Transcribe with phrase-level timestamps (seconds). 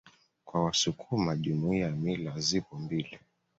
[0.45, 3.19] Kwa wasukuma Jumuiya za mila zipo mbili